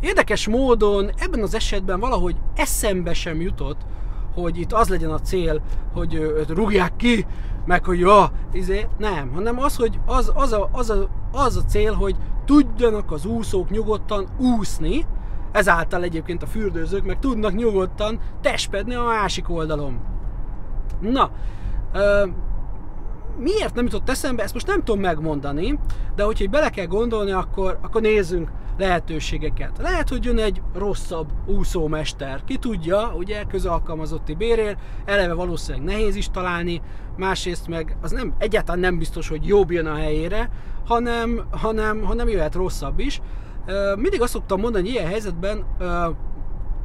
Érdekes 0.00 0.48
módon 0.48 1.10
ebben 1.18 1.42
az 1.42 1.54
esetben 1.54 2.00
valahogy 2.00 2.36
eszembe 2.54 3.14
sem 3.14 3.40
jutott, 3.40 3.80
hogy 4.34 4.58
itt 4.58 4.72
az 4.72 4.88
legyen 4.88 5.10
a 5.10 5.20
cél, 5.20 5.62
hogy 5.92 6.14
őt 6.14 6.48
rúgják 6.48 6.96
ki, 6.96 7.26
meg 7.66 7.84
hogy 7.84 7.98
jó, 7.98 8.22
izé, 8.52 8.86
nem, 8.98 9.32
hanem 9.32 9.58
az, 9.58 9.76
hogy 9.76 9.98
az, 10.06 10.32
az, 10.34 10.52
a, 10.52 10.68
az, 10.72 10.90
a, 10.90 11.08
az 11.32 11.56
a 11.56 11.64
cél, 11.64 11.92
hogy 11.92 12.16
tudjanak 12.44 13.12
az 13.12 13.24
úszók 13.24 13.70
nyugodtan 13.70 14.26
úszni, 14.38 15.06
ezáltal 15.52 16.02
egyébként 16.02 16.42
a 16.42 16.46
fürdőzők 16.46 17.04
meg 17.04 17.18
tudnak 17.18 17.54
nyugodtan 17.54 18.20
testpedni 18.40 18.94
a 18.94 19.04
másik 19.04 19.50
oldalon. 19.50 20.00
Na, 21.00 21.30
ö, 21.92 22.26
miért 23.38 23.74
nem 23.74 23.84
jutott 23.84 24.08
eszembe, 24.08 24.42
ezt 24.42 24.54
most 24.54 24.66
nem 24.66 24.84
tudom 24.84 25.00
megmondani, 25.00 25.78
de 26.14 26.22
hogyha 26.22 26.48
bele 26.48 26.70
kell 26.70 26.86
gondolni, 26.86 27.30
akkor, 27.30 27.78
akkor 27.82 28.00
nézzünk 28.00 28.50
lehetőségeket. 28.78 29.78
Lehet, 29.78 30.08
hogy 30.08 30.24
jön 30.24 30.38
egy 30.38 30.62
rosszabb 30.74 31.28
úszómester, 31.46 32.44
ki 32.44 32.56
tudja, 32.56 33.12
ugye 33.16 33.44
közalkalmazotti 33.44 34.34
bérér, 34.34 34.76
eleve 35.04 35.34
valószínűleg 35.34 35.86
nehéz 35.86 36.16
is 36.16 36.30
találni, 36.30 36.80
másrészt 37.16 37.68
meg 37.68 37.96
az 38.00 38.10
nem, 38.10 38.34
egyáltalán 38.38 38.80
nem 38.80 38.98
biztos, 38.98 39.28
hogy 39.28 39.46
jobb 39.46 39.70
jön 39.70 39.86
a 39.86 39.94
helyére, 39.94 40.50
hanem, 40.86 41.46
hanem, 41.50 42.02
hanem 42.02 42.28
jöhet 42.28 42.54
rosszabb 42.54 42.98
is. 42.98 43.20
Mindig 43.96 44.20
azt 44.20 44.32
szoktam 44.32 44.60
mondani, 44.60 44.84
hogy 44.84 44.94
ilyen 44.94 45.10
helyzetben 45.10 45.64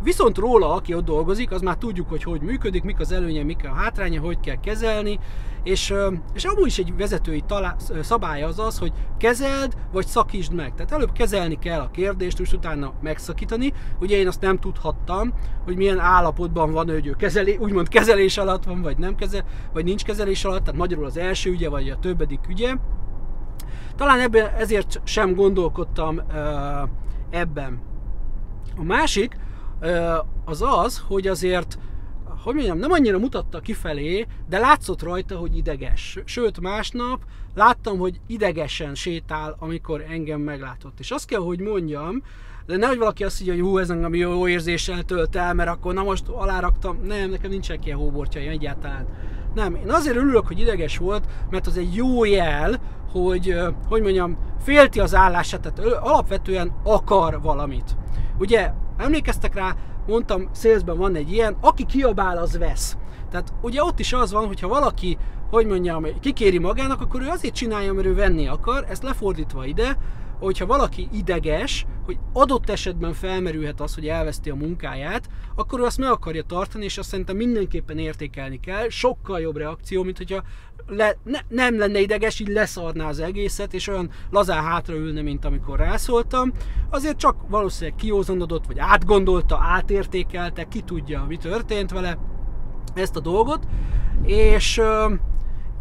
Viszont 0.06 0.38
róla, 0.38 0.74
aki 0.74 0.94
ott 0.94 1.06
dolgozik, 1.06 1.52
az 1.52 1.62
már 1.62 1.76
tudjuk, 1.76 2.10
hogy 2.10 2.24
hogy 2.24 2.42
működik, 2.42 2.84
mik 2.84 3.00
az 3.00 3.12
előnye, 3.12 3.44
mik 3.44 3.66
a 3.66 3.74
hátránya, 3.74 4.22
hogy 4.22 4.40
kell 4.40 4.60
kezelni, 4.60 5.20
és, 5.64 5.94
és 6.34 6.44
amúgy 6.44 6.66
is 6.66 6.78
egy 6.78 6.96
vezetői 6.98 7.44
talá, 7.48 7.76
szabálya 8.02 8.48
az 8.48 8.60
az, 8.60 8.78
hogy 8.78 8.92
kezeld, 9.18 9.74
vagy 9.92 10.08
szakítsd 10.08 10.54
meg. 10.54 10.74
Tehát 10.74 10.92
előbb 10.92 11.12
kezelni 11.12 11.60
kell 11.60 11.80
a 11.80 11.92
kérdést, 11.92 12.40
és 12.40 12.54
utána 12.54 12.94
megszakítani. 13.02 13.74
Ugye 14.00 14.18
én 14.18 14.28
azt 14.28 14.42
nem 14.42 14.60
tudhattam, 14.60 15.34
hogy 15.64 15.76
milyen 15.76 16.00
állapotban 16.00 16.72
van, 16.72 16.90
hogy 16.90 17.08
ő 17.08 17.12
kezelé, 17.12 17.56
úgymond 17.56 17.88
kezelés 17.88 18.38
alatt 18.38 18.64
van, 18.64 18.82
vagy 18.82 18.98
nem 18.98 19.16
kezel, 19.16 19.44
vagy 19.74 19.84
nincs 19.84 20.04
kezelés 20.04 20.46
alatt, 20.46 20.64
tehát 20.64 20.80
magyarul 20.80 21.06
az 21.06 21.18
első 21.18 21.52
ügye, 21.52 21.70
vagy 21.70 21.90
a 21.90 22.00
többedik 22.00 22.40
ügye. 22.50 22.76
Talán 23.96 24.20
ebben 24.20 24.54
ezért 24.58 25.02
sem 25.04 25.34
gondolkodtam 25.34 26.22
ebben. 27.30 27.82
A 28.78 28.84
másik, 28.84 29.38
az 30.46 30.62
az, 30.62 31.04
hogy 31.08 31.28
azért 31.28 31.78
hogy 32.44 32.56
mondjam, 32.56 32.78
nem 32.78 32.92
annyira 32.92 33.18
mutatta 33.18 33.60
kifelé, 33.60 34.26
de 34.50 34.58
látszott 34.58 35.02
rajta, 35.02 35.38
hogy 35.38 35.58
ideges. 35.58 36.20
Sőt, 36.26 36.60
másnap 36.60 37.24
láttam, 37.56 37.98
hogy 37.98 38.20
idegesen 38.28 38.96
sétál, 38.96 39.56
amikor 39.60 40.06
engem 40.10 40.42
meglátott. 40.42 41.00
És 41.00 41.12
azt 41.12 41.28
kell, 41.28 41.40
hogy 41.40 41.60
mondjam, 41.60 42.24
de 42.66 42.78
nehogy 42.78 42.98
valaki 42.98 43.24
azt 43.24 43.40
mondja, 43.40 43.64
hogy 43.64 43.72
hú, 43.72 43.78
ez 43.78 43.90
engem 43.90 44.16
jó 44.16 44.48
érzéssel 44.48 45.04
tölt 45.04 45.36
el, 45.36 45.54
mert 45.54 45.70
akkor 45.70 45.94
na 45.94 46.04
most 46.04 46.28
aláraktam. 46.28 47.00
Nem, 47.04 47.30
nekem 47.30 47.50
nincsenek 47.50 47.86
ilyen 47.86 47.98
hóbortjaim 47.98 48.50
egyáltalán. 48.50 49.08
Nem, 49.56 49.76
én 49.76 49.92
azért 49.92 50.16
örülök, 50.16 50.48
hogy 50.48 50.60
ideges 50.60 50.98
volt, 50.98 51.26
mert 51.50 51.68
az 51.68 51.78
egy 51.78 51.96
jó 51.96 52.26
jel, 52.26 52.80
hogy, 53.12 53.56
hogy 53.90 54.02
mondjam, 54.02 54.38
félti 54.64 55.00
az 55.00 55.16
állását, 55.16 55.62
tehát 55.62 55.96
alapvetően 55.96 56.72
akar 56.84 57.42
valamit. 57.42 57.96
Ugye 58.40 58.72
Emlékeztek 58.98 59.54
rá, 59.54 59.76
mondtam, 60.08 60.50
szélzben 60.52 60.98
van 60.98 61.16
egy 61.16 61.32
ilyen, 61.32 61.58
aki 61.62 61.86
kiabál, 61.86 62.38
az 62.38 62.58
vesz. 62.58 62.98
Tehát 63.30 63.54
ugye 63.62 63.84
ott 63.84 64.00
is 64.00 64.14
az 64.14 64.32
van, 64.32 64.48
hogyha 64.48 64.68
valaki, 64.68 65.18
hogy 65.50 65.66
mondjam, 65.66 66.06
kikéri 66.20 66.58
magának, 66.58 67.02
akkor 67.02 67.22
ő 67.22 67.28
azért 67.28 67.54
csinálja, 67.54 67.94
mert 67.94 68.08
ő 68.08 68.16
venni 68.16 68.48
akar, 68.48 68.86
ezt 68.90 69.04
lefordítva 69.04 69.66
ide, 69.66 69.98
hogyha 70.40 70.66
valaki 70.66 71.08
ideges, 71.12 71.86
hogy 72.06 72.18
adott 72.34 72.70
esetben 72.70 73.14
felmerülhet 73.14 73.82
az, 73.82 73.94
hogy 73.94 74.08
elveszti 74.08 74.50
a 74.50 74.56
munkáját, 74.56 75.30
akkor 75.56 75.80
ő 75.80 75.84
azt 75.84 75.98
meg 75.98 76.10
akarja 76.10 76.44
tartani, 76.44 76.84
és 76.84 76.98
azt 76.98 77.10
szerintem 77.10 77.36
mindenképpen 77.36 77.98
értékelni 77.98 78.60
kell. 78.60 78.90
Sokkal 78.90 79.40
jobb 79.40 79.58
reakció, 79.58 80.04
mint 80.04 80.18
hogyha 80.18 80.44
le, 80.88 81.18
ne, 81.24 81.40
nem 81.48 81.78
lenne 81.78 82.00
ideges, 82.00 82.40
így 82.40 82.48
leszarná 82.48 83.08
az 83.08 83.20
egészet, 83.20 83.74
és 83.74 83.88
olyan 83.88 84.10
lazán 84.32 84.64
hátraülne, 84.64 85.22
mint 85.22 85.46
amikor 85.46 85.80
rászóltam. 85.80 86.52
Azért 86.90 87.18
csak 87.18 87.36
valószínűleg 87.50 88.00
kiózanodott, 88.00 88.66
vagy 88.66 88.80
átgondolta, 88.80 89.60
átértékelte, 89.62 90.64
ki 90.64 90.82
tudja, 90.82 91.26
mi 91.28 91.38
történt 91.38 91.92
vele 91.92 92.18
ezt 92.94 93.16
a 93.16 93.20
dolgot. 93.20 93.68
És, 94.24 94.82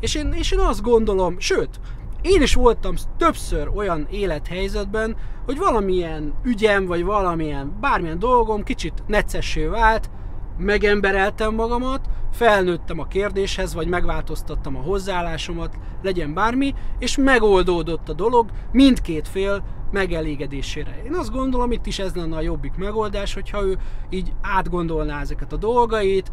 és, 0.00 0.14
én, 0.14 0.32
és 0.32 0.50
én 0.50 0.58
azt 0.58 0.82
gondolom, 0.82 1.38
sőt, 1.38 1.80
én 2.24 2.42
is 2.42 2.54
voltam 2.54 2.94
többször 3.18 3.70
olyan 3.74 4.06
élethelyzetben, 4.10 5.16
hogy 5.44 5.58
valamilyen 5.58 6.34
ügyem, 6.44 6.86
vagy 6.86 7.04
valamilyen 7.04 7.76
bármilyen 7.80 8.18
dolgom 8.18 8.62
kicsit 8.62 9.02
necessé 9.06 9.64
vált, 9.66 10.10
megembereltem 10.58 11.54
magamat, 11.54 12.08
felnőttem 12.32 12.98
a 12.98 13.06
kérdéshez, 13.06 13.74
vagy 13.74 13.88
megváltoztattam 13.88 14.76
a 14.76 14.80
hozzáállásomat, 14.80 15.78
legyen 16.02 16.34
bármi, 16.34 16.74
és 16.98 17.16
megoldódott 17.16 18.08
a 18.08 18.12
dolog 18.12 18.50
mindkét 18.72 19.28
fél 19.28 19.64
megelégedésére. 19.90 21.02
Én 21.04 21.14
azt 21.14 21.30
gondolom, 21.30 21.72
itt 21.72 21.86
is 21.86 21.98
ez 21.98 22.14
lenne 22.14 22.36
a 22.36 22.40
jobbik 22.40 22.74
megoldás, 22.74 23.34
hogyha 23.34 23.64
ő 23.64 23.78
így 24.10 24.32
átgondolná 24.40 25.20
ezeket 25.20 25.52
a 25.52 25.56
dolgait. 25.56 26.30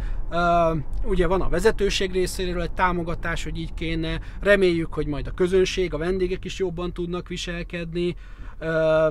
Ugye 1.03 1.27
van 1.27 1.41
a 1.41 1.49
vezetőség 1.49 2.11
részéről 2.11 2.61
egy 2.61 2.71
támogatás, 2.71 3.43
hogy 3.43 3.57
így 3.57 3.73
kéne. 3.73 4.19
Reméljük, 4.39 4.93
hogy 4.93 5.07
majd 5.07 5.27
a 5.27 5.31
közönség, 5.31 5.93
a 5.93 5.97
vendégek 5.97 6.45
is 6.45 6.59
jobban 6.59 6.93
tudnak 6.93 7.27
viselkedni, 7.27 8.15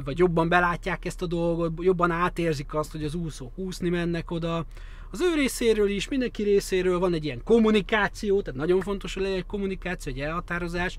vagy 0.05 0.19
jobban 0.19 0.49
belátják 0.49 1.05
ezt 1.05 1.23
a 1.23 1.27
dolgot, 1.27 1.73
jobban 1.77 2.11
átérzik 2.11 2.75
azt, 2.75 2.93
hogy 2.93 3.05
az 3.05 3.15
úszók 3.15 3.59
úszni 3.59 3.89
mennek 3.89 4.31
oda 4.31 4.65
az 5.11 5.21
ő 5.21 5.35
részéről 5.35 5.89
is, 5.89 6.09
mindenki 6.09 6.43
részéről 6.43 6.99
van 6.99 7.15
egy 7.15 7.25
ilyen 7.25 7.41
kommunikáció, 7.45 8.41
tehát 8.43 8.61
nagyon 8.61 8.81
fontos, 8.81 9.15
hogy 9.15 9.23
legyen 9.23 9.39
egy 9.39 9.47
kommunikáció, 9.47 10.13
egy 10.13 10.21
elhatározás, 10.21 10.99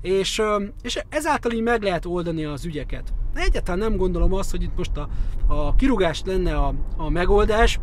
és, 0.00 0.42
és 0.82 0.98
ezáltal 1.08 1.52
így 1.52 1.62
meg 1.62 1.82
lehet 1.82 2.06
oldani 2.06 2.44
az 2.44 2.64
ügyeket. 2.64 3.12
Egyáltalán 3.34 3.78
nem 3.78 3.96
gondolom 3.96 4.32
azt, 4.32 4.50
hogy 4.50 4.62
itt 4.62 4.76
most 4.76 4.96
a, 4.96 5.08
a 5.46 5.74
kirúgást 5.74 6.26
lenne 6.26 6.56
a, 6.56 6.74
a 6.96 7.10
megoldás, 7.10 7.78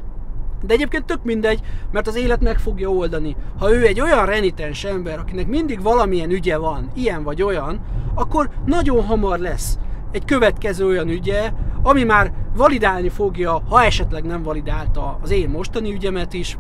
de 0.65 0.74
egyébként 0.74 1.05
tök 1.05 1.24
mindegy, 1.24 1.60
mert 1.91 2.08
az 2.08 2.15
élet 2.15 2.41
meg 2.41 2.60
fogja 2.60 2.89
oldani. 2.89 3.36
Ha 3.58 3.74
ő 3.74 3.86
egy 3.86 4.01
olyan 4.01 4.25
renitens 4.25 4.84
ember, 4.84 5.20
akinek 5.20 5.48
mindig 5.48 5.82
valamilyen 5.82 6.32
ügye 6.32 6.58
van, 6.58 6.91
ilyen 6.94 7.24
vagy 7.24 7.41
olyan, 7.41 7.86
akkor 8.13 8.50
nagyon 8.65 9.05
hamar 9.05 9.39
lesz 9.39 9.77
egy 10.16 10.26
következő 10.26 10.86
olyan 10.86 11.10
ügye, 11.10 11.52
ami 11.84 12.04
már 12.04 12.34
validálni 12.56 13.10
fogja, 13.10 13.62
ha 13.70 13.84
esetleg 13.84 14.24
nem 14.24 14.44
validálta 14.44 15.20
az 15.22 15.32
én 15.32 15.50
mostani 15.50 15.94
ügyemet 15.94 16.34
is. 16.34 16.58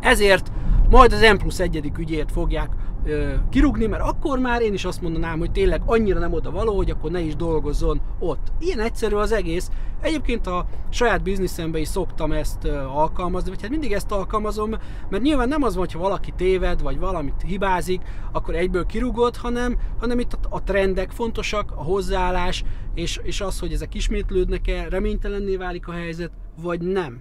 Ezért 0.00 0.52
majd 0.90 1.12
az 1.12 1.20
M 1.32 1.36
plusz 1.36 1.60
egyedik 1.60 1.98
ügyért 1.98 2.32
fogják 2.32 2.70
ö, 3.04 3.32
kirúgni, 3.50 3.86
mert 3.86 4.02
akkor 4.02 4.38
már 4.38 4.62
én 4.62 4.72
is 4.72 4.84
azt 4.84 5.00
mondanám, 5.00 5.38
hogy 5.38 5.52
tényleg 5.52 5.82
annyira 5.86 6.18
nem 6.18 6.32
oda 6.32 6.50
való, 6.50 6.76
hogy 6.76 6.90
akkor 6.90 7.10
ne 7.10 7.20
is 7.20 7.36
dolgozzon 7.36 8.00
ott. 8.18 8.52
Ilyen 8.58 8.80
egyszerű 8.80 9.14
az 9.14 9.32
egész. 9.32 9.70
Egyébként 10.00 10.46
a 10.46 10.66
saját 10.90 11.22
bizniszemben 11.22 11.80
is 11.80 11.88
szoktam 11.88 12.32
ezt 12.32 12.64
ö, 12.64 12.76
alkalmazni, 12.78 13.50
vagy 13.50 13.62
hát 13.62 13.70
mindig 13.70 13.92
ezt 13.92 14.12
alkalmazom, 14.12 14.70
mert 15.10 15.22
nyilván 15.22 15.48
nem 15.48 15.62
az 15.62 15.74
van, 15.74 15.84
hogyha 15.84 15.98
valaki 15.98 16.32
téved, 16.36 16.82
vagy 16.82 16.98
valamit 16.98 17.42
hibázik, 17.46 18.02
akkor 18.32 18.54
egyből 18.54 18.86
kirúgod, 18.86 19.36
hanem, 19.36 19.78
hanem 19.98 20.18
itt 20.18 20.32
a, 20.32 20.38
a 20.48 20.62
trendek 20.62 21.10
fontosak, 21.10 21.72
a 21.76 21.82
hozzáállás, 21.82 22.64
és, 22.94 23.20
és 23.22 23.40
az, 23.40 23.58
hogy 23.58 23.72
ezek 23.72 23.94
ismétlődnek-e, 23.94 24.88
reménytelenné 24.88 25.56
válik 25.56 25.88
a 25.88 25.92
helyzet, 25.92 26.30
vagy 26.62 26.80
nem. 26.80 27.20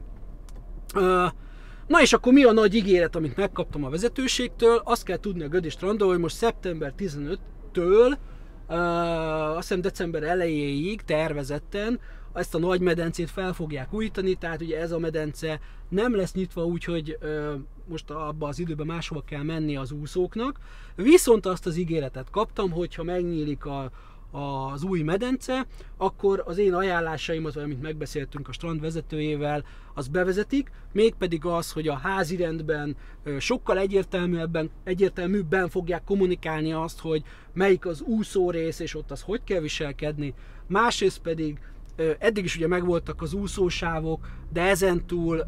Ö, 0.96 1.26
Na 1.89 2.01
és 2.01 2.13
akkor 2.13 2.34
mi 2.34 2.43
a 2.43 2.51
nagy 2.51 2.75
ígéret, 2.75 3.15
amit 3.15 3.36
megkaptam 3.36 3.84
a 3.84 3.89
vezetőségtől? 3.89 4.81
Azt 4.84 5.03
kell 5.03 5.17
tudni 5.17 5.43
a 5.43 5.48
Gödi 5.48 5.69
Strandon, 5.69 6.08
hogy 6.08 6.19
most 6.19 6.36
szeptember 6.36 6.93
15-től, 6.98 8.17
uh, 8.67 8.77
azt 9.58 9.67
hiszem 9.67 9.81
december 9.81 10.24
elejéig 10.24 11.01
tervezetten 11.01 12.00
ezt 12.34 12.55
a 12.55 12.60
nagy 12.60 12.81
medencét 12.81 13.29
fel 13.29 13.53
fogják 13.53 13.93
újítani, 13.93 14.36
tehát 14.36 14.62
ugye 14.62 14.79
ez 14.79 14.91
a 14.91 15.00
medence 15.00 15.60
nem 15.89 16.15
lesz 16.15 16.34
nyitva 16.34 16.65
úgy, 16.65 16.84
hogy 16.84 17.17
uh, 17.22 17.53
most 17.88 18.10
abba 18.10 18.48
az 18.48 18.60
időben 18.60 18.86
máshova 18.86 19.22
kell 19.22 19.43
menni 19.43 19.75
az 19.75 19.91
úszóknak, 19.91 20.60
viszont 20.96 21.46
azt 21.46 21.65
az 21.65 21.77
ígéretet 21.77 22.29
kaptam, 22.29 22.72
hogyha 22.72 23.03
megnyílik 23.03 23.65
a, 23.65 23.91
az 24.32 24.84
új 24.84 25.02
medence, 25.02 25.66
akkor 25.98 26.44
az 26.46 26.58
én 26.58 26.74
ajánlásaimat, 26.74 27.54
vagy 27.54 27.64
amit 27.64 27.82
megbeszéltünk 27.82 28.48
a 28.48 28.52
strand 28.52 28.82
vezetőjével, 28.82 29.64
az 29.94 30.08
bevezetik, 30.08 30.72
mégpedig 30.92 31.46
az, 31.46 31.72
hogy 31.72 31.88
a 31.88 31.98
házi 31.98 32.36
rendben 32.36 32.96
sokkal 33.40 33.78
egyértelműbben, 33.78 34.70
egyértelműbben 34.84 35.70
fogják 35.70 36.04
kommunikálni 36.04 36.74
azt, 36.74 37.00
hogy 37.00 37.24
melyik 37.54 37.86
az 37.86 38.02
úszó 38.02 38.52
rész, 38.52 38.80
és 38.80 38.96
ott 38.96 39.12
az 39.12 39.22
hogy 39.22 39.44
kell 39.44 39.60
viselkedni. 39.60 40.34
Másrészt 40.68 41.20
pedig 41.20 41.60
eddig 42.20 42.44
is 42.44 42.56
ugye 42.56 42.68
megvoltak 42.68 43.22
az 43.22 43.34
úszósávok, 43.34 44.28
de 44.54 44.62
ezentúl 44.62 45.48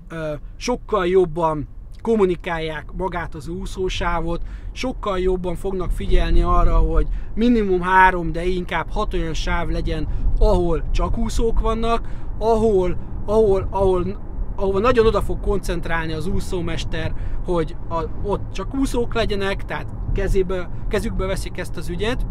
sokkal 0.58 1.08
jobban 1.08 1.68
kommunikálják 2.02 2.86
magát 2.98 3.36
az 3.36 3.48
úszósávot, 3.48 4.42
sokkal 4.72 5.20
jobban 5.20 5.56
fognak 5.56 5.92
figyelni 5.92 6.42
arra, 6.42 6.78
hogy 6.78 7.08
minimum 7.36 7.82
három, 7.82 8.32
de 8.32 8.46
inkább 8.46 8.90
hat 8.90 9.14
olyan 9.14 9.34
sáv 9.34 9.70
legyen, 9.70 10.08
ahol 10.40 10.84
csak 10.92 11.18
úszók 11.18 11.60
vannak, 11.60 12.08
ahol, 12.38 12.98
ahol, 13.26 13.68
ahol, 13.70 14.18
ahol 14.56 14.80
nagyon 14.82 15.06
oda 15.06 15.22
fog 15.22 15.40
koncentrálni 15.40 16.14
az 16.14 16.28
úszómester, 16.28 17.14
hogy 17.46 17.76
a, 17.90 18.04
ott 18.24 18.52
csak 18.54 18.76
úszók 18.76 19.14
legyenek, 19.14 19.66
tehát 19.66 19.88
kezébe, 20.14 20.70
kezükbe 20.90 21.26
veszik 21.26 21.58
ezt 21.58 21.78
az 21.78 21.90
ügyet. 21.90 22.26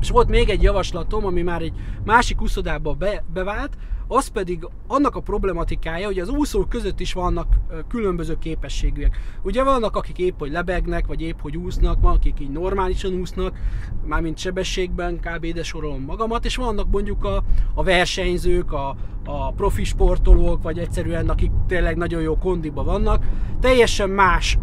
És 0.00 0.10
volt 0.10 0.28
még 0.28 0.48
egy 0.48 0.62
javaslatom, 0.62 1.26
ami 1.26 1.42
már 1.42 1.62
egy 1.62 1.72
másik 2.04 2.42
úszodába 2.42 2.92
be, 2.92 3.24
bevált, 3.32 3.76
az 4.08 4.26
pedig 4.28 4.68
annak 4.86 5.16
a 5.16 5.20
problematikája, 5.20 6.06
hogy 6.06 6.18
az 6.18 6.28
úszók 6.28 6.68
között 6.68 7.00
is 7.00 7.12
vannak 7.12 7.46
különböző 7.88 8.38
képességűek. 8.38 9.16
Ugye 9.42 9.62
vannak, 9.62 9.96
akik 9.96 10.18
épp 10.18 10.38
hogy 10.38 10.50
lebegnek, 10.50 11.06
vagy 11.06 11.20
épp 11.20 11.40
hogy 11.40 11.56
úsznak, 11.56 12.00
van, 12.00 12.14
akik 12.14 12.40
így 12.40 12.50
normálisan 12.50 13.12
úsznak, 13.12 13.56
mármint 14.04 14.38
sebességben, 14.38 15.20
kb. 15.20 15.44
ide 15.44 15.62
sorolom 15.62 16.02
magamat, 16.02 16.44
és 16.44 16.56
vannak 16.56 16.90
mondjuk 16.90 17.24
a, 17.24 17.44
a 17.74 17.82
versenyzők, 17.82 18.72
a, 18.72 18.96
a 19.24 19.52
profi 19.52 19.84
sportolók, 19.84 20.62
vagy 20.62 20.78
egyszerűen 20.78 21.28
akik 21.28 21.50
tényleg 21.66 21.96
nagyon 21.96 22.22
jó 22.22 22.38
kondiba 22.38 22.84
vannak, 22.84 23.24
teljesen 23.60 24.10
más 24.10 24.58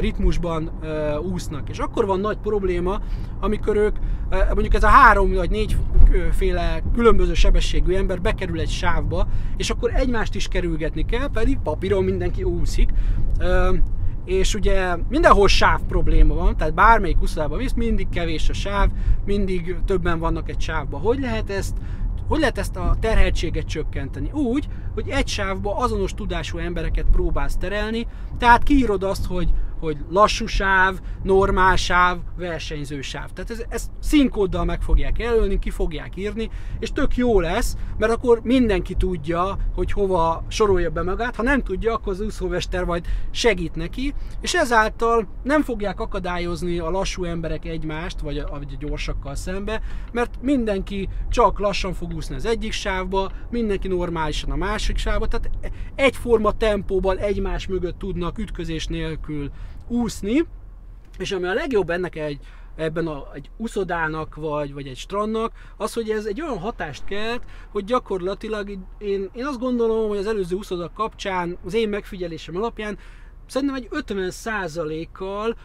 ritmusban 0.00 0.70
úsznak. 1.32 1.68
És 1.68 1.78
akkor 1.78 2.06
van 2.06 2.20
nagy 2.20 2.38
probléma, 2.38 3.00
amikor 3.40 3.76
ők, 3.76 3.96
mondjuk 4.30 4.74
ez 4.74 4.82
a 4.82 4.88
három 4.88 5.32
vagy 5.32 5.50
négy 5.50 5.76
féle 6.30 6.82
különböző 6.94 7.34
sebességű 7.34 7.94
ember 7.94 8.20
bekerül 8.20 8.60
egy 8.60 8.70
sávba, 8.70 9.26
és 9.56 9.70
akkor 9.70 9.90
egymást 9.94 10.34
is 10.34 10.48
kerülgetni 10.48 11.04
kell, 11.04 11.30
pedig 11.32 11.58
papíron 11.62 12.04
mindenki 12.04 12.42
úszik. 12.42 12.90
És 14.24 14.54
ugye 14.54 14.96
mindenhol 15.08 15.48
sáv 15.48 15.80
probléma 15.88 16.34
van, 16.34 16.56
tehát 16.56 16.74
bármelyik 16.74 17.22
úszodában 17.22 17.58
visz, 17.58 17.72
mindig 17.72 18.08
kevés 18.08 18.48
a 18.48 18.52
sáv, 18.52 18.90
mindig 19.24 19.76
többen 19.84 20.18
vannak 20.18 20.48
egy 20.48 20.60
sávba. 20.60 20.98
Hogy 20.98 21.20
lehet 21.20 21.50
ezt 21.50 21.76
hogy 22.30 22.40
lehet 22.40 22.58
ezt 22.58 22.76
a 22.76 22.96
terheltséget 23.00 23.66
csökkenteni? 23.66 24.30
Úgy, 24.32 24.68
hogy 24.94 25.08
egy 25.08 25.28
sávba 25.28 25.76
azonos 25.76 26.14
tudású 26.14 26.58
embereket 26.58 27.06
próbálsz 27.12 27.56
terelni, 27.56 28.06
tehát 28.38 28.62
kiírod 28.62 29.02
azt, 29.02 29.26
hogy 29.26 29.48
hogy 29.80 29.96
lassú 30.10 30.46
sáv, 30.46 30.98
normál 31.22 31.76
sáv, 31.76 32.18
versenyző 32.36 33.00
sáv. 33.00 33.30
Tehát 33.32 33.50
ez, 33.50 33.62
ezt 33.68 33.90
színkóddal 34.00 34.64
meg 34.64 34.82
fogják 34.82 35.18
jelölni, 35.18 35.58
ki 35.58 35.70
fogják 35.70 36.16
írni, 36.16 36.50
és 36.78 36.92
tök 36.92 37.16
jó 37.16 37.40
lesz, 37.40 37.76
mert 37.98 38.12
akkor 38.12 38.40
mindenki 38.42 38.94
tudja, 38.94 39.58
hogy 39.74 39.92
hova 39.92 40.44
sorolja 40.48 40.90
be 40.90 41.02
magát. 41.02 41.36
Ha 41.36 41.42
nem 41.42 41.62
tudja, 41.62 41.94
akkor 41.94 42.12
az 42.12 42.20
úszómester 42.20 42.84
majd 42.84 43.06
segít 43.30 43.74
neki, 43.74 44.14
és 44.40 44.54
ezáltal 44.54 45.28
nem 45.42 45.62
fogják 45.62 46.00
akadályozni 46.00 46.78
a 46.78 46.90
lassú 46.90 47.24
emberek 47.24 47.64
egymást, 47.64 48.20
vagy 48.20 48.38
a, 48.38 48.48
vagy 48.50 48.76
a 48.78 48.86
gyorsakkal 48.86 49.34
szembe, 49.34 49.80
mert 50.12 50.42
mindenki 50.42 51.08
csak 51.30 51.58
lassan 51.58 51.92
fog 51.92 52.14
úszni 52.14 52.34
az 52.34 52.46
egyik 52.46 52.72
sávba, 52.72 53.30
mindenki 53.50 53.88
normálisan 53.88 54.50
a 54.50 54.56
másik 54.56 54.96
sávba, 54.96 55.26
tehát 55.26 55.50
egyforma 55.94 56.52
tempóban 56.52 57.18
egymás 57.18 57.66
mögött 57.66 57.98
tudnak 57.98 58.38
ütközés 58.38 58.86
nélkül 58.86 59.50
úszni, 59.90 60.46
és 61.18 61.32
ami 61.32 61.46
a 61.46 61.54
legjobb 61.54 61.90
ennek 61.90 62.16
egy, 62.16 62.38
ebben 62.76 63.06
a, 63.06 63.34
egy 63.34 63.50
uszodának, 63.56 64.34
vagy, 64.34 64.72
vagy 64.72 64.86
egy 64.86 64.96
strandnak, 64.96 65.52
az, 65.76 65.92
hogy 65.92 66.10
ez 66.10 66.24
egy 66.24 66.40
olyan 66.40 66.58
hatást 66.58 67.04
kelt, 67.04 67.42
hogy 67.70 67.84
gyakorlatilag 67.84 68.78
én, 68.98 69.30
én 69.32 69.46
azt 69.46 69.58
gondolom, 69.58 70.08
hogy 70.08 70.18
az 70.18 70.26
előző 70.26 70.56
uszodak 70.56 70.94
kapcsán, 70.94 71.58
az 71.64 71.74
én 71.74 71.88
megfigyelésem 71.88 72.56
alapján, 72.56 72.98
szerintem 73.46 73.76
egy 73.76 73.88
50%-kal 73.90 75.56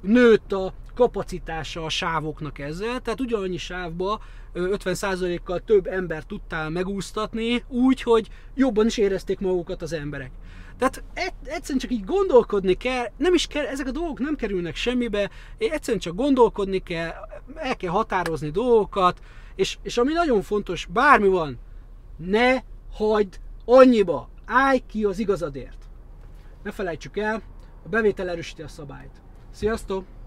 nőtt 0.00 0.52
a 0.52 0.72
kapacitása 0.94 1.84
a 1.84 1.88
sávoknak 1.88 2.58
ezzel, 2.58 3.00
tehát 3.00 3.20
ugyanannyi 3.20 3.56
sávba 3.56 4.20
50%-kal 4.54 5.60
több 5.60 5.86
ember 5.86 6.22
tudtál 6.22 6.70
megúsztatni, 6.70 7.64
úgy, 7.68 8.02
hogy 8.02 8.28
jobban 8.54 8.86
is 8.86 8.96
érezték 8.96 9.40
magukat 9.40 9.82
az 9.82 9.92
emberek. 9.92 10.30
Tehát 10.78 11.02
egyszerűen 11.44 11.78
csak 11.78 11.90
így 11.90 12.04
gondolkodni 12.04 12.74
kell, 12.74 13.06
nem 13.16 13.34
is 13.34 13.46
kell, 13.46 13.66
ezek 13.66 13.86
a 13.86 13.90
dolgok 13.90 14.18
nem 14.18 14.36
kerülnek 14.36 14.76
semmibe, 14.76 15.30
egyszerűen 15.58 16.02
csak 16.02 16.14
gondolkodni 16.14 16.78
kell, 16.78 17.12
el 17.54 17.76
kell 17.76 17.90
határozni 17.90 18.50
dolgokat, 18.50 19.20
és, 19.54 19.78
és 19.82 19.98
ami 19.98 20.12
nagyon 20.12 20.42
fontos, 20.42 20.86
bármi 20.86 21.28
van, 21.28 21.58
ne 22.16 22.56
hagyd 22.92 23.40
annyiba, 23.64 24.28
állj 24.46 24.82
ki 24.86 25.04
az 25.04 25.18
igazadért. 25.18 25.88
Ne 26.62 26.70
felejtsük 26.70 27.16
el, 27.16 27.42
a 27.84 27.88
bevétel 27.88 28.28
erősíti 28.28 28.62
a 28.62 28.68
szabályt. 28.68 29.20
Sziasztok! 29.50 30.17